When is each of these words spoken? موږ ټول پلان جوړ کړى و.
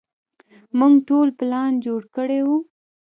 موږ 0.77 0.93
ټول 1.07 1.27
پلان 1.39 1.71
جوړ 1.85 2.01
کړى 2.15 2.39
و. 2.45 2.47